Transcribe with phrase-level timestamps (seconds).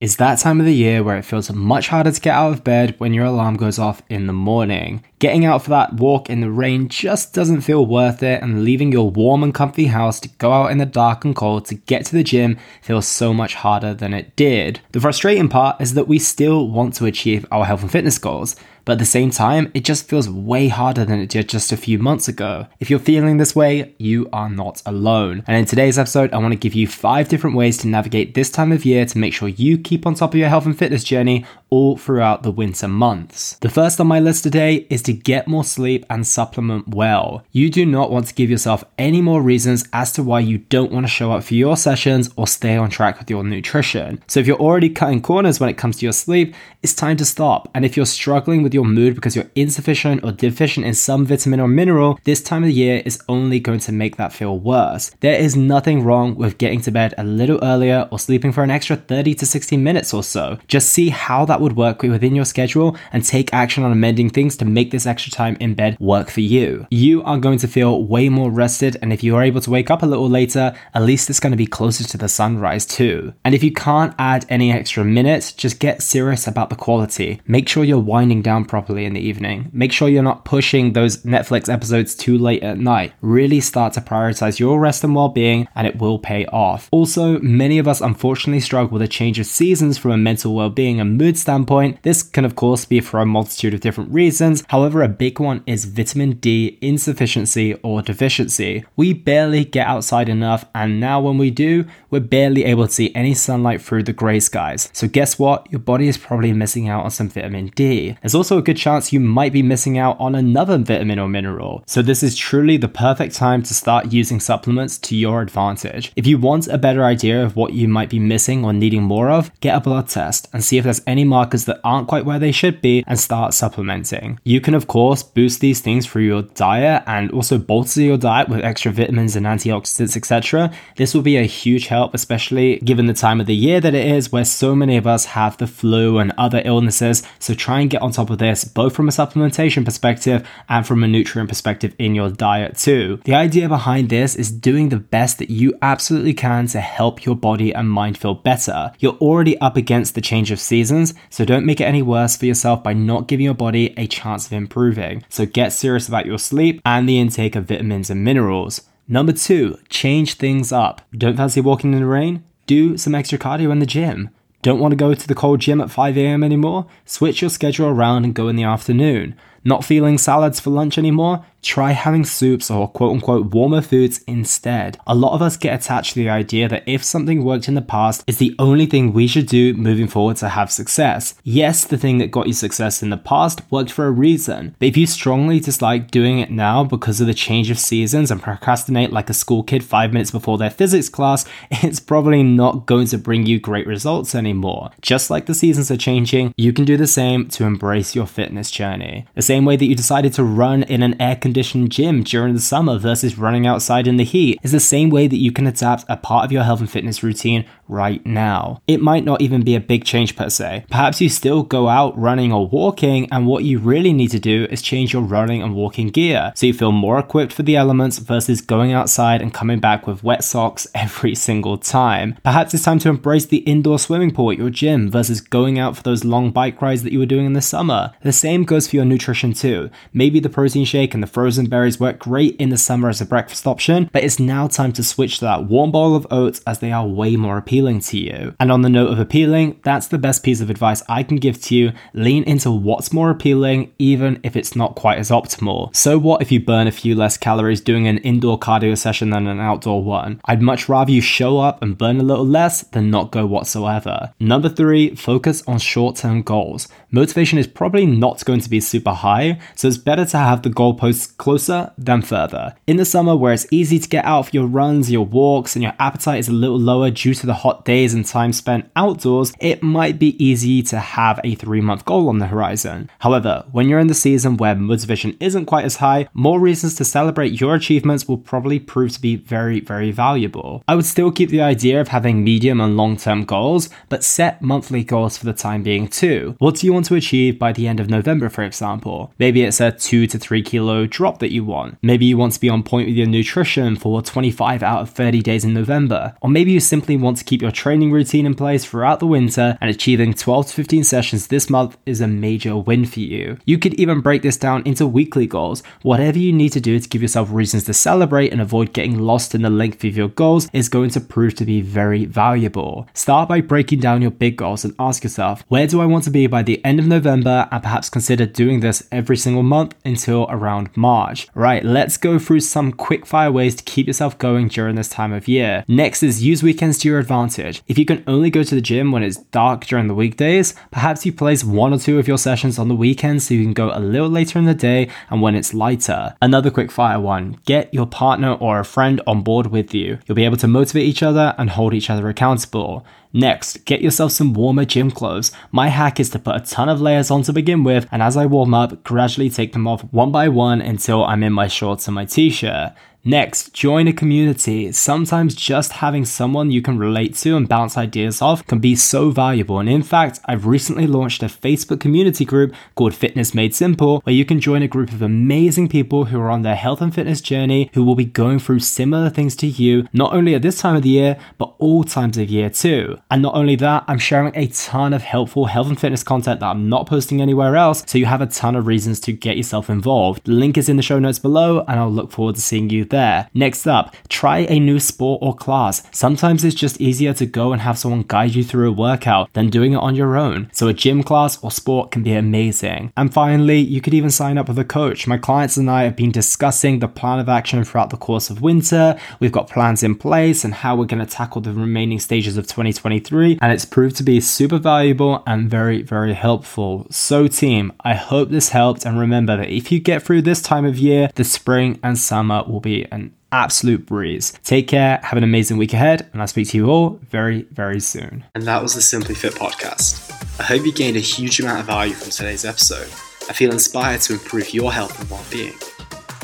[0.00, 2.64] is that time of the year where it feels much harder to get out of
[2.64, 5.04] bed when your alarm goes off in the morning.
[5.18, 8.92] Getting out for that walk in the rain just doesn't feel worth it, and leaving
[8.92, 12.06] your warm and comfy house to go out in the dark and cold to get
[12.06, 14.80] to the gym feels so much harder than it did.
[14.92, 18.56] The frustrating part is that we still want to achieve our health and fitness goals,
[18.90, 21.76] but at the same time, it just feels way harder than it did just a
[21.76, 22.66] few months ago.
[22.80, 25.44] If you're feeling this way, you are not alone.
[25.46, 28.50] And in today's episode, I want to give you five different ways to navigate this
[28.50, 31.04] time of year to make sure you keep on top of your health and fitness
[31.04, 33.56] journey all throughout the winter months.
[33.58, 37.44] The first on my list today is to get more sleep and supplement well.
[37.52, 40.90] You do not want to give yourself any more reasons as to why you don't
[40.90, 44.20] want to show up for your sessions or stay on track with your nutrition.
[44.26, 47.24] So if you're already cutting corners when it comes to your sleep, it's time to
[47.24, 47.68] stop.
[47.72, 51.60] And if you're struggling with your mood because you're insufficient or deficient in some vitamin
[51.60, 55.10] or mineral, this time of year is only going to make that feel worse.
[55.20, 58.70] There is nothing wrong with getting to bed a little earlier or sleeping for an
[58.70, 60.58] extra 30 to 60 minutes or so.
[60.68, 64.56] Just see how that would work within your schedule and take action on amending things
[64.56, 66.86] to make this extra time in bed work for you.
[66.90, 69.90] You are going to feel way more rested, and if you are able to wake
[69.90, 73.32] up a little later, at least it's going to be closer to the sunrise too.
[73.44, 77.40] And if you can't add any extra minutes, just get serious about the quality.
[77.46, 79.70] Make sure you're winding down properly in the evening.
[79.72, 83.12] Make sure you're not pushing those Netflix episodes too late at night.
[83.20, 86.88] Really start to prioritize your rest and well being, and it will pay off.
[86.90, 90.70] Also, many of us unfortunately struggle with a change of seasons from a mental well
[90.70, 92.02] being and mood standpoint.
[92.02, 94.64] This can, of course, be for a multitude of different reasons.
[94.68, 98.84] However, a big one is vitamin D insufficiency or deficiency.
[98.96, 103.14] We barely get outside enough, and now when we do, we're barely able to see
[103.14, 104.90] any sunlight through the grey skies.
[104.92, 105.70] So, guess what?
[105.70, 108.16] Your body is probably missing out on some vitamin D.
[108.22, 111.82] There's also a good chance you might be missing out on another vitamin or mineral.
[111.86, 116.12] So, this is truly the perfect time to start using supplements to your advantage.
[116.16, 119.30] If you want a better idea of what you might be missing or needing more
[119.30, 122.38] of, get a blood test and see if there's any markers that aren't quite where
[122.38, 124.38] they should be and start supplementing.
[124.44, 128.48] You can, of course, boost these things through your diet and also bolster your diet
[128.48, 130.72] with extra vitamins and antioxidants, etc.
[130.96, 134.06] This will be a huge help, especially given the time of the year that it
[134.06, 137.22] is, where so many of us have the flu and other illnesses.
[137.38, 141.04] So try and get on top of this, both from a supplementation perspective and from
[141.04, 143.20] a nutrient perspective in your diet too.
[143.22, 147.36] The idea behind this is doing the best that you absolutely can to help your
[147.36, 148.90] body and mind feel better.
[148.98, 152.46] You're already up against the change of seasons, so don't make it any worse for
[152.46, 155.22] yourself by not giving your body a chance of improving.
[155.28, 158.82] So get serious about your sleep and the intake of vitamins and minerals.
[159.06, 161.02] Number two, change things up.
[161.16, 162.42] Don't fancy walking in the rain?
[162.66, 164.30] Do some extra cardio in the gym.
[164.62, 166.44] Don't want to go to the cold gym at 5 a.m.
[166.44, 166.86] anymore?
[167.06, 169.34] Switch your schedule around and go in the afternoon.
[169.64, 171.44] Not feeling salads for lunch anymore?
[171.62, 174.98] Try having soups or quote unquote warmer foods instead.
[175.06, 177.82] A lot of us get attached to the idea that if something worked in the
[177.82, 181.34] past is the only thing we should do moving forward to have success.
[181.44, 184.88] Yes, the thing that got you success in the past worked for a reason, but
[184.88, 189.12] if you strongly dislike doing it now because of the change of seasons and procrastinate
[189.12, 193.18] like a school kid five minutes before their physics class, it's probably not going to
[193.18, 194.90] bring you great results anymore.
[195.00, 198.70] Just like the seasons are changing, you can do the same to embrace your fitness
[198.70, 199.26] journey.
[199.34, 202.60] The same way that you decided to run in an air conditioned gym during the
[202.60, 206.04] summer versus running outside in the heat is the same way that you can adapt
[206.08, 208.80] a part of your health and fitness routine right now.
[208.86, 210.84] It might not even be a big change per se.
[210.90, 214.66] Perhaps you still go out running or walking, and what you really need to do
[214.70, 218.18] is change your running and walking gear so you feel more equipped for the elements
[218.18, 222.36] versus going outside and coming back with wet socks every single time.
[222.44, 225.96] Perhaps it's time to embrace the indoor swimming pool at your gym versus going out
[225.96, 228.12] for those long bike rides that you were doing in the summer.
[228.22, 229.90] The same goes for your nutrition too.
[230.12, 233.26] Maybe the protein shake and the frozen berries work great in the summer as a
[233.26, 236.78] breakfast option, but it's now time to switch to that warm bowl of oats as
[236.78, 238.54] they are way more appealing appealing to you.
[238.60, 241.60] And on the note of appealing, that's the best piece of advice I can give
[241.62, 241.92] to you.
[242.12, 245.94] Lean into what's more appealing, even if it's not quite as optimal.
[245.96, 249.46] So, what if you burn a few less calories doing an indoor cardio session than
[249.46, 250.42] an outdoor one?
[250.44, 254.34] I'd much rather you show up and burn a little less than not go whatsoever.
[254.38, 256.86] Number three, focus on short term goals.
[257.10, 260.70] Motivation is probably not going to be super high, so it's better to have the
[260.70, 262.74] goalposts closer than further.
[262.86, 265.82] In the summer, where it's easy to get out for your runs, your walks, and
[265.82, 268.90] your appetite is a little lower due to the hot hot days and time spent
[268.96, 273.08] outdoors, it might be easy to have a three month goal on the horizon.
[273.20, 277.04] However, when you're in the season where motivation isn't quite as high, more reasons to
[277.04, 280.82] celebrate your achievements will probably prove to be very, very valuable.
[280.88, 284.60] I would still keep the idea of having medium and long term goals, but set
[284.60, 286.56] monthly goals for the time being too.
[286.58, 289.32] What do you want to achieve by the end of November, for example?
[289.38, 291.98] Maybe it's a 2 to 3 kilo drop that you want.
[292.02, 295.40] Maybe you want to be on point with your nutrition for 25 out of 30
[295.42, 296.34] days in November.
[296.40, 299.26] Or maybe you simply want to keep keep your training routine in place throughout the
[299.26, 303.58] winter, and achieving 12 to 15 sessions this month is a major win for you.
[303.66, 305.82] You could even break this down into weekly goals.
[306.00, 309.54] Whatever you need to do to give yourself reasons to celebrate and avoid getting lost
[309.54, 313.06] in the length of your goals is going to prove to be very valuable.
[313.12, 316.30] Start by breaking down your big goals and ask yourself, where do I want to
[316.30, 317.68] be by the end of November?
[317.70, 321.46] And perhaps consider doing this every single month until around March.
[321.54, 325.34] Right, let's go through some quick fire ways to keep yourself going during this time
[325.34, 325.84] of year.
[325.86, 327.39] Next is use weekends to your advantage.
[327.48, 331.24] If you can only go to the gym when it's dark during the weekdays, perhaps
[331.24, 333.90] you place one or two of your sessions on the weekends so you can go
[333.92, 336.34] a little later in the day and when it's lighter.
[336.42, 340.18] Another quick fire one get your partner or a friend on board with you.
[340.26, 343.04] You'll be able to motivate each other and hold each other accountable.
[343.32, 345.52] Next, get yourself some warmer gym clothes.
[345.70, 348.36] My hack is to put a ton of layers on to begin with, and as
[348.36, 352.08] I warm up, gradually take them off one by one until I'm in my shorts
[352.08, 352.92] and my t shirt.
[353.22, 354.90] Next, join a community.
[354.92, 359.30] Sometimes just having someone you can relate to and bounce ideas off can be so
[359.30, 359.78] valuable.
[359.78, 364.34] And in fact, I've recently launched a Facebook community group called Fitness Made Simple, where
[364.34, 367.42] you can join a group of amazing people who are on their health and fitness
[367.42, 370.96] journey who will be going through similar things to you, not only at this time
[370.96, 373.18] of the year, but all times of year too.
[373.30, 376.70] And not only that, I'm sharing a ton of helpful health and fitness content that
[376.70, 379.90] I'm not posting anywhere else, so you have a ton of reasons to get yourself
[379.90, 380.44] involved.
[380.44, 383.09] The link is in the show notes below, and I'll look forward to seeing you
[383.10, 383.48] there.
[383.54, 386.02] Next up, try a new sport or class.
[386.12, 389.70] Sometimes it's just easier to go and have someone guide you through a workout than
[389.70, 390.70] doing it on your own.
[390.72, 393.12] So a gym class or sport can be amazing.
[393.16, 395.26] And finally, you could even sign up with a coach.
[395.26, 398.62] My clients and I have been discussing the plan of action throughout the course of
[398.62, 399.18] winter.
[399.40, 402.66] We've got plans in place and how we're going to tackle the remaining stages of
[402.66, 407.06] 2023, and it's proved to be super valuable and very, very helpful.
[407.10, 409.04] So, team, I hope this helped.
[409.04, 412.64] And remember that if you get through this time of year, the spring and summer
[412.66, 414.52] will be an absolute breeze.
[414.64, 418.00] Take care, have an amazing week ahead, and I'll speak to you all very, very
[418.00, 418.44] soon.
[418.54, 420.30] And that was the Simply Fit podcast.
[420.60, 423.08] I hope you gained a huge amount of value from today's episode.
[423.48, 425.74] I feel inspired to improve your health and well being.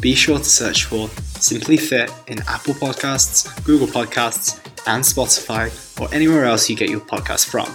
[0.01, 1.09] Be sure to search for
[1.41, 5.71] Simply Fit in Apple Podcasts, Google Podcasts, and Spotify,
[6.01, 7.73] or anywhere else you get your podcast from.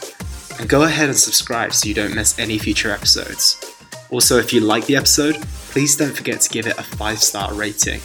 [0.59, 3.63] And go ahead and subscribe so you don't miss any future episodes.
[4.11, 5.35] Also, if you like the episode,
[5.71, 8.01] please don't forget to give it a 5 star rating.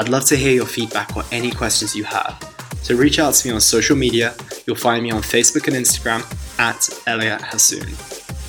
[0.00, 2.42] I'd love to hear your feedback or any questions you have.
[2.80, 4.34] So reach out to me on social media.
[4.66, 6.22] You'll find me on Facebook and Instagram
[6.58, 7.84] at Elliot Hasoon.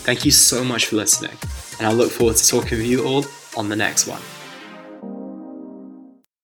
[0.06, 1.38] Thank you so much for listening,
[1.78, 3.26] and I look forward to talking with you all
[3.58, 4.22] on the next one.